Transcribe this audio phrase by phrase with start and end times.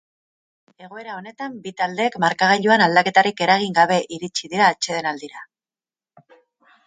[0.85, 5.45] Egoera honetan, bi taldeek markagailuan aldaketarik eragin gabe iritsi dira atsedenaldira.